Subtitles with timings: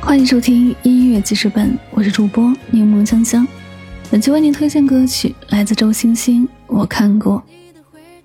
[0.00, 3.46] 欢迎收听音乐记事本，我是主播柠檬香香。
[4.10, 7.42] 本期为您推荐歌曲来自周星星，《我看过》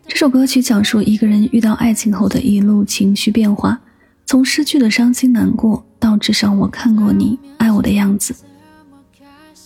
[0.07, 3.79] 这首歌曲，讲述一个人遇到爱情后的一路情绪变化，
[4.25, 8.33] 从失去的伤心难过，到至少我看过你爱我的样子。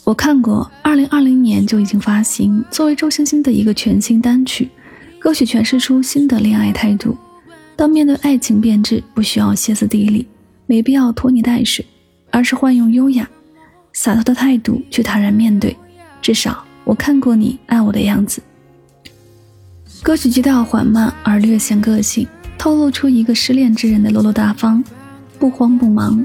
[0.03, 4.69] 我看过，二零二零年就已经发行，作为周星星的一个全新单曲，
[5.19, 7.15] 歌曲诠释出新的恋爱态度。
[7.75, 10.25] 当面对爱情变质，不需要歇斯底里，
[10.65, 11.85] 没必要拖泥带水，
[12.37, 13.27] 而是换用优雅、
[13.93, 15.75] 洒脱的态度去坦然面对。
[16.21, 18.43] 至少我看过你爱我的样子。
[20.03, 24.83] 歌曲基调缓慢而略显个性，透露出一个失恋之人的落落大方、
[25.39, 26.23] 不慌不忙。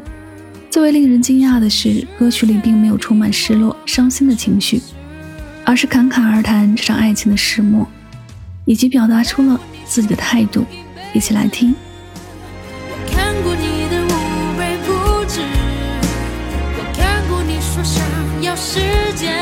[0.68, 4.82] 最为令人惊讶的是，歌曲里并没有充满失落、伤心的情绪，
[5.64, 7.88] 而是侃侃而谈这场爱情的始末，
[8.66, 10.66] 以及表达出了自己的态度。
[11.14, 11.74] 一起来听。
[18.72, 19.41] 时间。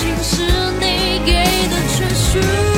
[0.00, 0.42] 情是
[0.80, 1.32] 你给
[1.68, 2.69] 的全许。